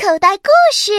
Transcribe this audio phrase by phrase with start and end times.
[0.00, 0.92] 口袋故事。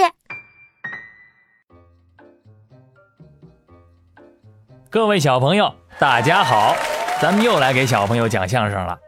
[4.89, 6.75] 各位小朋友，大家好，
[7.21, 8.99] 咱们又来给小朋友讲相声了。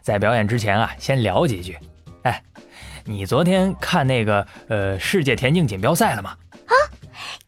[0.00, 1.78] 在表演之前啊，先聊几句。
[2.22, 2.42] 哎，
[3.04, 6.38] 你昨天看那个呃世界田径锦标赛了吗？
[6.64, 6.72] 啊，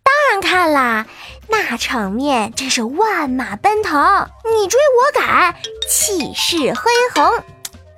[0.03, 1.07] 当然看啦，
[1.49, 3.99] 那场面真是万马奔腾，
[4.45, 5.57] 你追我赶，
[5.89, 7.25] 气势恢宏。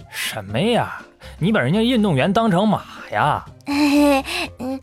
[0.08, 1.02] 什么呀？
[1.40, 3.44] 你把人家运动员当成马呀？
[4.58, 4.80] 嗯。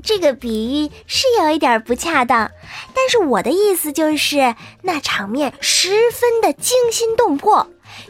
[0.00, 2.48] 这个比喻是有一点不恰当，
[2.94, 7.66] 但是我的意思就是那场面十分的惊心动魄，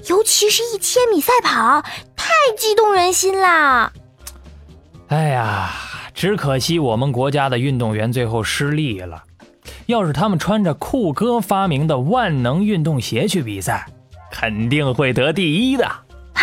[0.07, 1.81] 尤其是一千米赛跑，
[2.15, 3.91] 太激动人心啦！
[5.09, 5.71] 哎呀，
[6.13, 9.23] 只可惜我们国家的运动员最后失利了。
[9.87, 13.87] 要是他们穿着酷哥发明的万能运动鞋去比赛，
[14.31, 15.87] 肯定会得第一的。
[15.87, 16.43] 啊？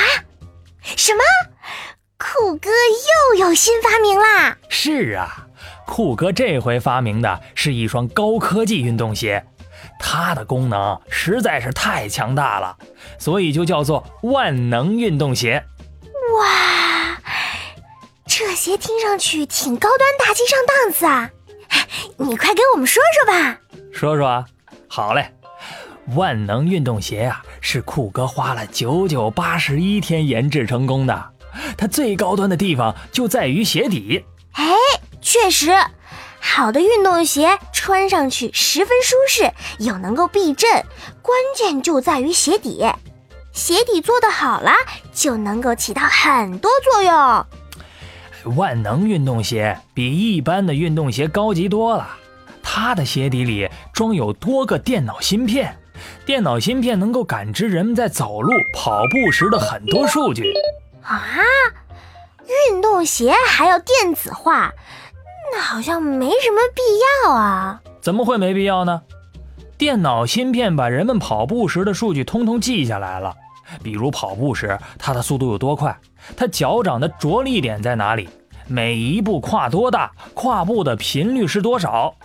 [0.81, 1.21] 什么？
[2.37, 4.57] 酷哥又有新发明啦！
[4.67, 5.47] 是啊，
[5.85, 9.45] 酷哥这回发明的是一双高科技运动鞋，
[9.99, 12.75] 它的功能实在是太强大了，
[13.17, 15.63] 所以就叫做万能运动鞋。
[16.37, 17.17] 哇，
[18.27, 21.31] 这鞋听上去挺高端大气上档次啊！
[22.17, 23.57] 你快给我们说说吧。
[23.93, 24.45] 说说啊，
[24.89, 25.31] 好嘞。
[26.15, 31.29] 万能运动鞋啊，是酷哥花了九九八十一天研制成功的。
[31.77, 34.23] 它最高端的地方就在于鞋底。
[34.53, 34.73] 哎，
[35.21, 35.71] 确实，
[36.39, 39.51] 好的运动鞋穿上去十分舒适，
[39.83, 40.71] 又能够避震。
[41.21, 42.85] 关键就在于鞋底，
[43.51, 44.71] 鞋底做得好了，
[45.13, 47.45] 就能够起到很多作用。
[48.55, 52.07] 万能运动鞋比一般的运动鞋高级多了，
[52.61, 55.75] 它的鞋底里装有多个电脑芯片，
[56.27, 60.53] 电脑芯片能够感知人们在走路、跑步时的很多数据。
[61.05, 61.31] 啊，
[62.69, 64.71] 运动鞋还要电子化，
[65.51, 66.81] 那好像没什么必
[67.25, 67.79] 要啊？
[68.01, 69.01] 怎么会没必要呢？
[69.77, 73.35] 电脑芯片把人们跑步时的数据通通记下来了，
[73.83, 75.97] 比如跑步时他的速度有多快，
[76.37, 78.29] 他脚掌的着力点在哪里，
[78.67, 82.15] 每一步跨多大，跨步的频率是多少。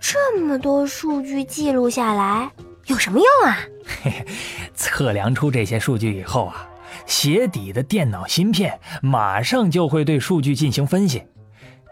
[0.00, 2.50] 这么多数据记录下来
[2.86, 3.58] 有什么用啊？
[4.02, 4.26] 嘿嘿，
[4.74, 6.66] 测量出这些数据以后啊。
[7.06, 11.26] 鞋底的电脑芯片马上就会对数据进行分析，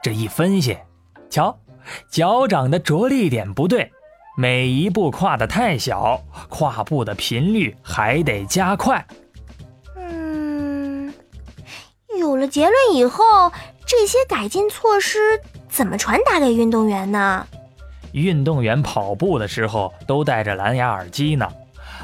[0.03, 0.79] 这一分析，
[1.31, 1.59] 瞧，
[2.09, 3.91] 脚掌的着力点不对，
[4.37, 9.05] 每一步跨得太小，跨步的频率还得加快。
[9.97, 11.13] 嗯，
[12.19, 13.53] 有了结论以后，
[13.87, 17.47] 这些改进措施怎么传达给运动员呢？
[18.13, 21.51] 运动员跑步的时候都戴着蓝牙耳机呢。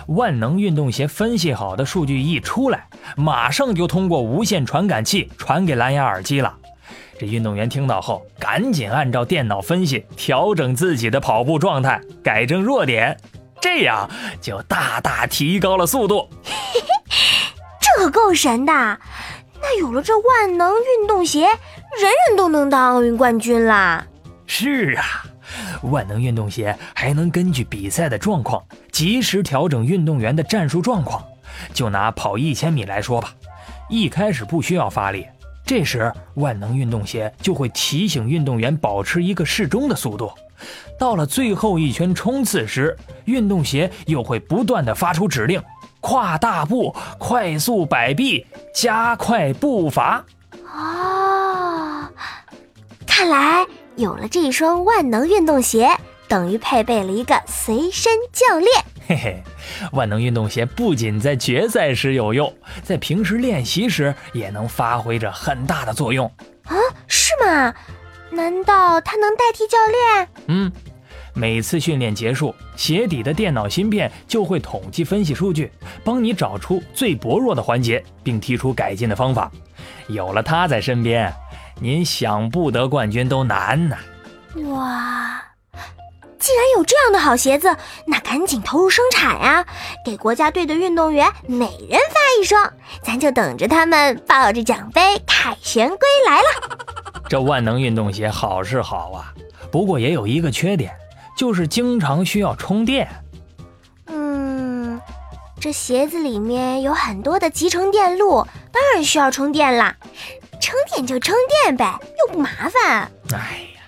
[0.08, 6.54] 万能运动鞋分析好的数据一出来，马上就通过无线传感器传给蓝牙耳机了。
[7.18, 13.18] 这运动员听到后，赶紧按照电脑分析调整自己的跑步状态，改正弱点，
[13.60, 14.08] 这样
[14.40, 16.28] 就大大提高了速度。
[17.80, 18.72] 这可够神的！
[19.60, 21.50] 那有了这万能运动鞋，人
[22.28, 24.06] 人都能当奥运冠军啦！
[24.48, 25.04] 是啊。
[25.82, 31.24] 万能运动鞋还能根据比赛的状况，及时调整运动员的战术状况。
[31.72, 33.32] 就拿跑一千米来说吧，
[33.88, 35.26] 一开始不需要发力，
[35.64, 40.30] 这时万能运动鞋就会提醒运动员保持一个适中的速度。
[40.98, 45.62] 到了最后一圈冲刺时，运动鞋又会不断的发出指令：
[46.00, 48.44] 跨大步、快速摆臂、
[48.74, 50.24] 加快步伐。
[50.66, 52.08] 哦，
[53.06, 53.64] 看来。
[53.98, 55.90] 有了这双万能运动鞋，
[56.28, 58.70] 等于配备了一个随身教练。
[59.08, 59.42] 嘿嘿，
[59.90, 62.52] 万能运动鞋不仅在决赛时有用，
[62.84, 66.30] 在平时练习时也能发挥着很大的作用。
[66.66, 66.76] 啊，
[67.08, 67.74] 是吗？
[68.30, 70.28] 难道它能代替教练？
[70.46, 70.72] 嗯，
[71.34, 75.72] 每次训练结束，鞋底的电脑芯片就会统计分析数据，
[76.04, 79.50] 帮你找出最薄弱的环节，并提出改进的方法。
[80.06, 81.34] 有了它在身边。
[81.80, 83.96] 您想不得冠军都难呢！
[84.70, 85.40] 哇，
[86.36, 89.64] 既然有这样的好鞋子，那赶紧投入生产呀！
[90.04, 92.72] 给国家队的运动员每人发一双，
[93.02, 96.46] 咱就等着他们抱着奖杯凯旋归来了。
[97.28, 99.32] 这万能运动鞋好是好啊，
[99.70, 100.92] 不过也有一个缺点，
[101.36, 103.08] 就是经常需要充电。
[104.06, 105.00] 嗯，
[105.60, 109.94] 这鞋子里面有很多的集成电路，当然需要充电啦。
[110.68, 111.34] 充电就充
[111.64, 113.10] 电呗，又不麻烦。
[113.32, 113.80] 哎呀，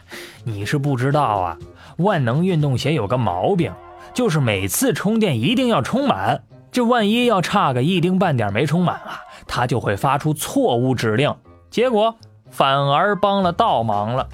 [0.45, 1.59] 你是不知道啊，
[1.99, 3.71] 万能运动鞋有个毛病，
[4.15, 6.43] 就是每次充电一定要充满。
[6.73, 11.37] 这万一要差个一丁半点没充满啊，它就会发出错误指令，
[11.71, 12.17] 结果
[12.51, 14.27] 反而帮了倒忙了。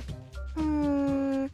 [0.55, 1.51] 嗯，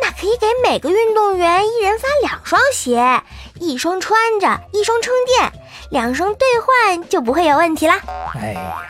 [0.00, 3.20] 那可以给每个运动员一人发两双鞋，
[3.58, 5.52] 一双穿着，一双充电，
[5.90, 8.00] 两双兑换就不会有问题啦。
[8.36, 8.82] 哎呀，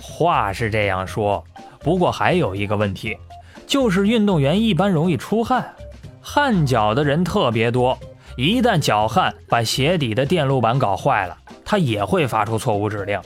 [0.00, 1.44] 话是这样说，
[1.80, 3.16] 不过还有一个问题，
[3.66, 5.74] 就是运动员一般容易出汗，
[6.20, 7.98] 汗脚的人特别多，
[8.36, 13.20] 一旦脚汗把鞋底的电路板搞坏了，他也会发出错误指令。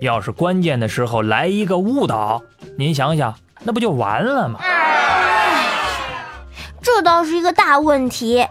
[0.00, 2.42] 要是关键的时候来一个误导，
[2.76, 4.60] 您想想，那不就完了吗？
[6.82, 8.44] 这倒是一个大问题。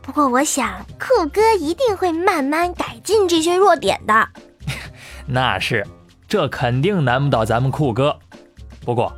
[0.00, 4.28] 不过我想，酷哥一定会慢慢改进这些弱点的。
[5.26, 5.84] 那是，
[6.28, 8.16] 这肯定难不倒咱们酷哥。
[8.84, 9.12] 不过，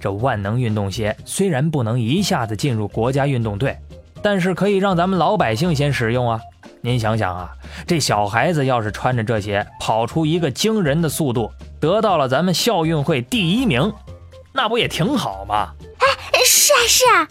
[0.00, 3.78] 这万能运动鞋虽然不能一下子进入国家运动队，
[4.22, 6.40] 但是可以让咱们老百姓先使用啊。
[6.80, 7.50] 您想想啊，
[7.86, 11.50] 这小孩子要是穿着这鞋跑出一个惊人的速度，
[11.80, 13.90] 得到了咱们校运会第一名，
[14.52, 15.72] 那不也挺好吗？
[15.98, 17.28] 哎，是啊是啊，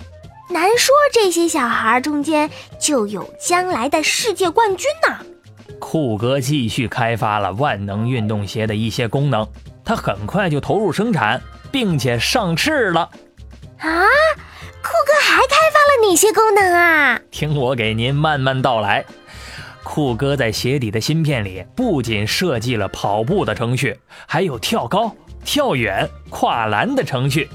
[0.49, 2.49] 难说这些小孩中间
[2.79, 5.25] 就有将来的世界冠军呢。
[5.93, 9.47] 酷哥继续开发了万能运动鞋的一些功能，
[9.85, 11.39] 他很快就投入生产，
[11.71, 13.01] 并且上市了。
[13.77, 13.87] 啊，
[14.81, 17.21] 酷哥还开发了哪些功能啊？
[17.29, 19.05] 听我给您慢慢道来。
[19.83, 23.95] 酷哥在鞋底的芯片里不仅设计了跑步的程序，
[24.25, 27.47] 还有跳高、跳远、跨栏的程序。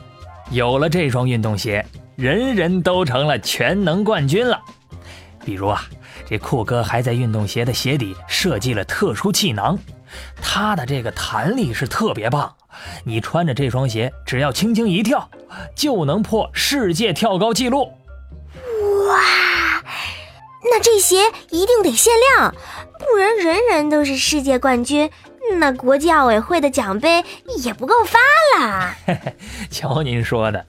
[0.53, 4.61] 有了这双运动鞋，人人都成了全能冠军了。
[5.45, 5.85] 比如啊，
[6.29, 9.79] 这酷哥还在运动鞋的鞋底设计了特殊气囊，
[10.43, 12.55] 它的这个弹力是特别棒。
[13.05, 15.31] 你穿着这双鞋，只要轻轻一跳，
[15.75, 17.93] 就能破世界跳高纪录。
[19.09, 19.19] 哇！
[20.71, 21.17] 那这鞋
[21.51, 22.55] 一定得限量，
[22.99, 25.11] 不然人人都是世界冠军，
[25.59, 27.25] 那国际奥委会的奖杯
[27.65, 28.19] 也不够发
[28.59, 28.95] 了。
[29.71, 30.67] 瞧您说的，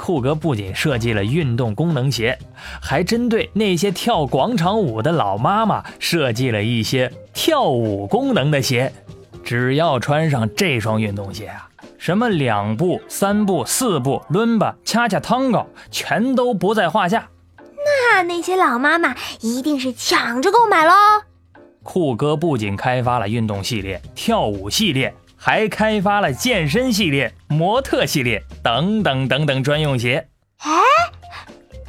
[0.00, 2.38] 酷哥不仅设计了运动功能鞋，
[2.80, 8.90] 还针对那些跳广场舞的老妈妈设计了一些跳舞功能的鞋。
[9.44, 11.68] 只要穿上这双运动鞋啊，
[11.98, 17.28] 什么两步、三步、四步、伦巴、恰恰、汤高，全都不在话下。
[18.14, 20.94] 那那些老妈妈一定是抢着购买喽。
[21.82, 30.28] 酷哥不仅开发了运动系列、跳舞系列，还开发了健身系列、模特系列等等等等专用鞋。
[30.58, 30.70] 哎，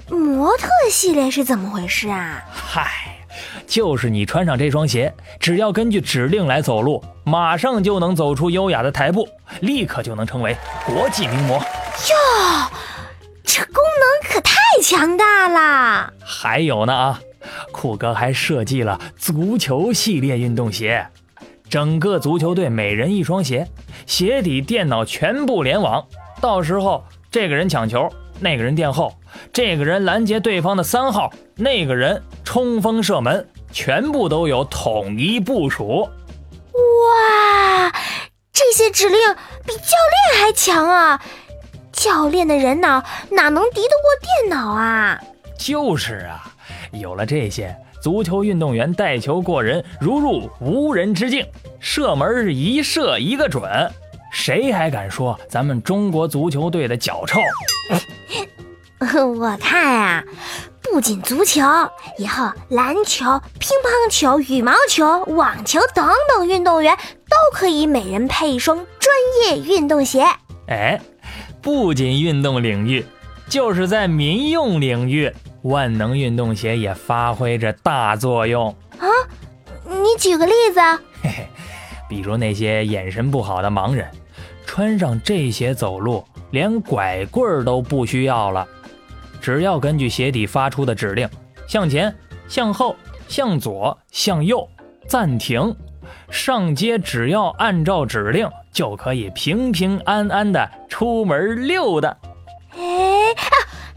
[0.07, 2.41] 模特系列是怎么回事啊？
[2.49, 3.17] 嗨，
[3.67, 9.27] 就是你穿上这双鞋，只要根据指令来走路，马上就能走出优雅的台步，
[9.59, 10.55] 立刻就能成为
[10.85, 11.57] 国际名模。
[11.57, 12.71] 哟，
[13.43, 14.61] 这功能可太……
[14.81, 16.13] 强大了！
[16.23, 17.19] 还有呢啊，
[17.71, 21.05] 酷哥还设计了足球系列运动鞋，
[21.71, 23.65] 整个足球队每人一双鞋，
[24.05, 26.05] 鞋底电脑全部联网，
[26.41, 27.01] 到时候
[27.31, 29.13] 这个人抢球，那个人垫后，
[29.53, 36.09] 这个人拦截对方的三号，那个人冲锋射门，全部都有统一部署。
[36.73, 37.89] 哇，
[38.51, 39.17] 这些指令
[39.65, 39.95] 比教
[40.33, 41.23] 练还强啊！
[41.93, 45.17] 教练的人脑哪能敌得过电脑啊？
[45.57, 46.53] 就是啊，
[46.91, 51.45] 有了这些，足球运动员带球过人如入无人之境，
[51.79, 53.63] 射门一射一个准，
[54.33, 57.39] 谁还敢说咱们中国足球队的脚臭？
[59.37, 60.23] 我看啊，
[60.81, 61.61] 不仅足球，
[62.17, 63.25] 以后篮球、
[63.59, 70.25] 乒乓球、羽毛球、网球等等运动员都可以每人配一双专业运动鞋。
[70.67, 70.99] 哎。
[71.63, 73.05] 不仅运动领域，
[73.47, 75.31] 就是在民用领域，
[75.63, 79.07] 万能运动鞋也发挥着大作用啊！
[79.85, 80.79] 你举个例子，
[81.21, 81.47] 嘿嘿，
[82.09, 84.07] 比如那些眼神不好的盲人，
[84.65, 88.67] 穿上这鞋走路，连拐棍都不需要了，
[89.41, 91.29] 只要根据鞋底发出的指令，
[91.67, 92.13] 向前、
[92.47, 92.95] 向后、
[93.27, 94.67] 向左、向右、
[95.07, 95.75] 暂停。
[96.29, 102.15] 上街只要按照指令，就可以平平安安的出门溜达。
[102.75, 103.43] 哎啊，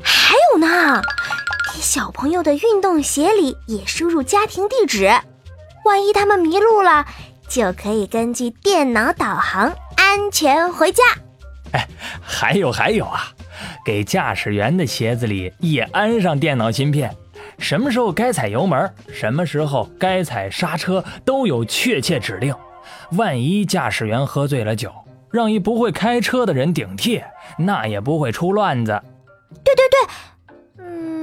[0.03, 0.67] 还有呢，
[0.97, 1.44] 给
[1.85, 5.07] 小朋友的运动鞋里也输入家庭地址，
[5.85, 7.05] 万一他们迷路了，
[7.47, 11.03] 就可以根据电脑导航安全回家。
[11.73, 11.87] 哎，
[12.23, 13.29] 还有还有啊，
[13.85, 17.15] 给驾驶员的鞋子里也安上电脑芯片。
[17.59, 22.55] 什么时候该踩油门，什么时候该踩刹车，都有确切指令。
[23.13, 24.91] 万一驾驶员喝醉了酒，
[25.31, 27.23] 让一不会开车的人顶替，
[27.59, 29.03] 那也不会出乱子。
[29.63, 30.15] 对对对，
[30.79, 31.14] 嗯，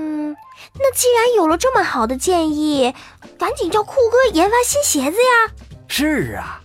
[0.80, 2.94] 那既然有了这么好的建议，
[3.38, 5.54] 赶紧叫酷哥研发新鞋子呀！
[5.88, 6.62] 是啊。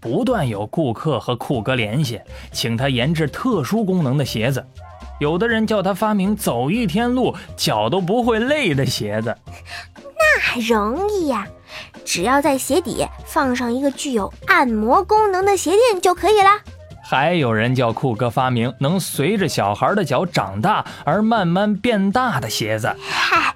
[0.00, 2.20] 不断有顾客和酷哥联系，
[2.52, 4.64] 请他研制特殊功能的鞋子。
[5.18, 9.34] 有的人叫他发明走一天路脚都不会累的鞋子。
[9.94, 11.46] 那还容易呀，
[12.04, 16.60] 只要在鞋底放上一个具有按摩功能的鞋垫就可以啦。
[17.08, 22.92] 还有人叫酷哥发明能随着小孩的脚长大而慢慢变大的鞋子。
[23.00, 23.54] 嗨，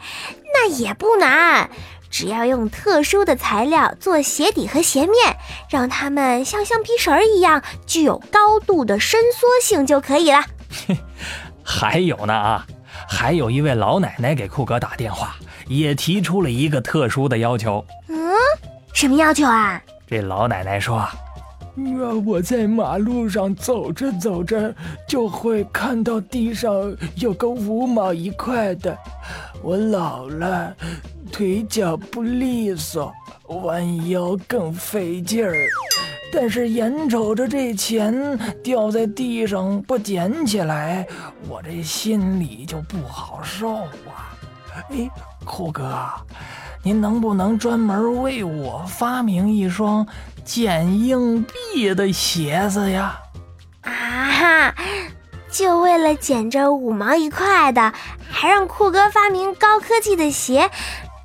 [0.55, 1.69] 那也不难，
[2.09, 5.37] 只要用特殊的材料做鞋底和鞋面，
[5.69, 10.45] 让它们像橡皮绳一样具有高度的伸缩性就可以了。
[11.65, 12.65] 还有呢啊，
[13.09, 15.35] 还有一位老奶奶给酷哥打电话，
[15.67, 17.85] 也提出了一个特殊的要求。
[18.07, 18.17] 嗯，
[18.93, 19.83] 什么要求啊？
[20.07, 21.05] 这老奶奶说。
[21.75, 24.75] 那我在马路上走着走着，
[25.09, 28.97] 就会看到地上有个五毛一块的。
[29.63, 30.75] 我老了，
[31.31, 33.13] 腿脚不利索，
[33.63, 35.69] 弯腰更费劲儿。
[36.33, 41.07] 但是眼瞅着这钱掉在地上不捡起来，
[41.49, 44.31] 我这心里就不好受啊！
[44.91, 45.11] 哎，
[45.45, 46.09] 酷哥，
[46.83, 50.07] 您能不能专门为我发明一双？
[50.45, 53.21] 捡硬币的鞋子呀！
[53.83, 54.75] 啊哈，
[55.51, 57.93] 就为了捡这五毛一块的，
[58.31, 60.71] 还让酷哥发明高科技的鞋，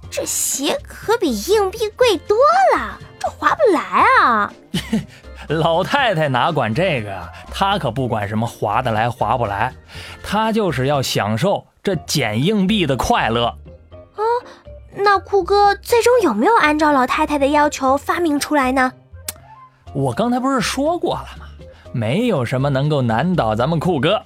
[0.09, 2.37] 这鞋可比硬币贵多
[2.75, 4.53] 了，这划不来啊！
[5.49, 7.29] 老太太哪管这个啊？
[7.51, 9.73] 她可不管什么划得来划不来，
[10.23, 13.53] 她就是要享受这捡硬币的快乐。
[14.15, 14.23] 哦，
[14.95, 18.91] 那酷哥最终有没有按照老太太的要求发明出来呢？
[19.95, 21.45] 我刚才不是说过了吗？
[21.93, 24.21] 没有什么能够难倒咱们酷哥。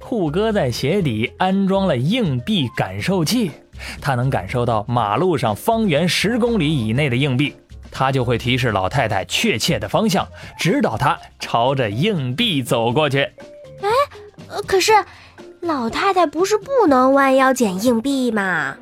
[0.00, 3.52] 酷哥在鞋底安装了硬币感受器，
[4.00, 7.54] 他能感受到马路上方圆十公里以内的硬币，
[7.92, 10.26] 他就会提示老太太确切的方向，
[10.58, 13.20] 指导她朝着硬币走过去。
[13.82, 13.88] 哎，
[14.66, 14.92] 可是
[15.60, 18.76] 老太太不是不能弯腰捡硬币吗？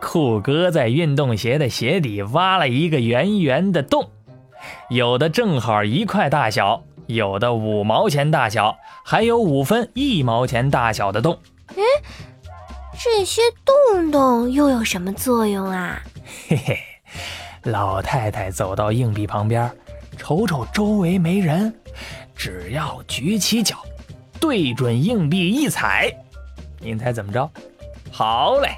[0.00, 4.08] 酷哥在运动鞋的鞋底挖了一个圆圆的洞。
[4.88, 11.38] 有的正好一块大小，有的五毛钱大小，还有五分一毛钱大小的洞。
[11.68, 11.82] 哎，
[12.98, 16.02] 这些洞洞又有什么作用啊？
[16.48, 16.78] 嘿嘿，
[17.64, 19.70] 老太太走到硬币旁边，
[20.16, 21.74] 瞅瞅周围没人，
[22.34, 23.76] 只要举起脚，
[24.40, 26.10] 对准硬币一踩，
[26.80, 27.50] 您猜怎么着？
[28.10, 28.70] 好嘞，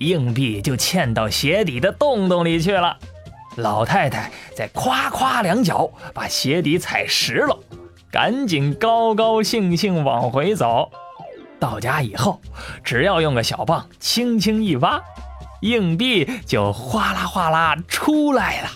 [0.00, 2.96] 硬币就嵌到鞋底的洞洞里去了。
[3.56, 7.58] 老太太再夸夸两脚，把鞋底踩实了，
[8.10, 10.90] 赶紧高高兴兴往回走。
[11.58, 12.40] 到家以后，
[12.82, 15.02] 只要用个小棒轻轻一挖，
[15.60, 18.68] 硬币就哗啦哗啦出来了。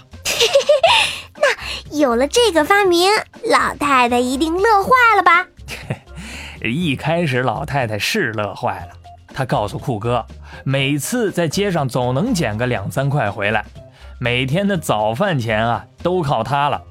[1.37, 3.11] 那有了这个发明，
[3.45, 5.47] 老太太一定乐坏了吧？
[6.61, 8.89] 一开始老太太是乐坏了，
[9.33, 10.27] 她告诉酷哥，
[10.65, 13.65] 每次在街上总能捡个两三块回来。
[14.25, 16.83] 每天的早饭钱啊，都靠它了。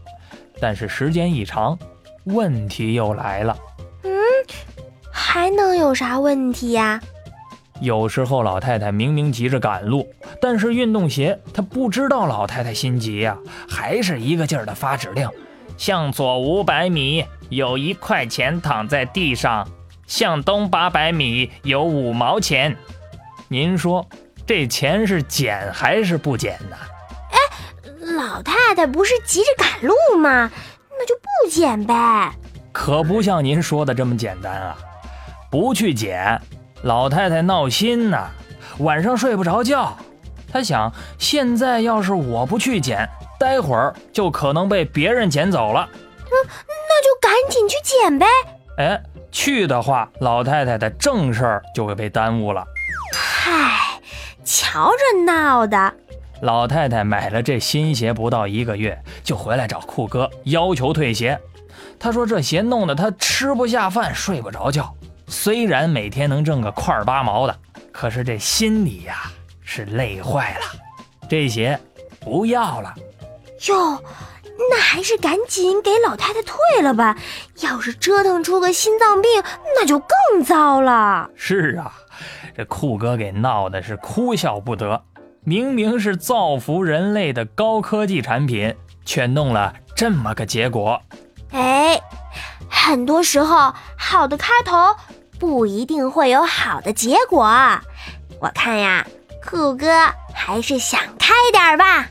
[0.60, 1.76] 但是时间一长，
[2.26, 3.58] 问题又来了。
[4.04, 4.12] 嗯，
[5.12, 7.02] 还能有啥问题呀？
[7.82, 10.08] 有时候老太太明明急着赶路，
[10.40, 13.36] 但是运动鞋她不知道老太太心急呀，
[13.68, 15.28] 还是一个劲儿的发指令：
[15.76, 19.68] 向左五百米有一块钱躺在地上，
[20.06, 22.78] 向东八百米有五毛钱。
[23.48, 24.08] 您说
[24.46, 26.78] 这钱是捡还是不捡呢？
[28.16, 30.50] 老太太不是急着赶路吗？
[30.98, 32.32] 那就不捡呗。
[32.72, 34.76] 可不像您说的这么简单啊！
[35.52, 36.40] 不去捡，
[36.84, 38.28] 老太太闹心呐，
[38.80, 39.96] 晚上睡不着觉。
[40.52, 43.08] 她想，现在要是我不去捡，
[43.40, 45.88] 待会儿就可能被别人捡走了。
[46.26, 48.26] 那那就赶紧去捡呗。
[48.78, 49.02] 哎，
[49.32, 52.66] 去的话，老太太的正事儿就会被耽误了。
[53.16, 54.00] 嗨，
[54.44, 55.94] 瞧这闹的。
[56.44, 61.40] 老太太买了这新鞋不到一个月，就回来找酷哥要求退鞋。
[61.98, 64.94] 他说这鞋弄得他吃不下饭，睡不着觉。
[65.26, 67.58] 虽然每天能挣个块八毛的，
[67.94, 69.32] 可是这心里呀
[69.62, 70.66] 是累坏了。
[71.30, 71.80] 这鞋
[72.20, 72.94] 不要了。
[73.70, 74.04] 哟，
[74.70, 77.18] 那还是赶紧给老太太退了吧。
[77.62, 79.32] 要是折腾出个心脏病，
[79.78, 81.30] 那就更糟了。
[81.38, 81.94] 是啊，
[82.54, 85.02] 这酷哥给闹的是哭笑不得。
[85.46, 88.74] 明明是造福人类的高科技产品，
[89.04, 91.02] 却弄了这么个结果。
[91.52, 92.00] 哎，
[92.70, 94.96] 很多时候好的开头
[95.38, 97.46] 不一定会有好的结果。
[98.40, 99.06] 我看呀，
[99.44, 99.88] 酷哥
[100.34, 102.08] 还是想开点吧。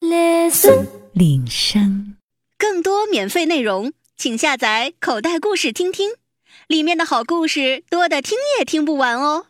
[0.00, 2.16] Listen，铃声，
[2.56, 6.10] 更多免费内容，请下载口袋故事听听，
[6.66, 9.46] 里面的好故事多的听也听不完哦。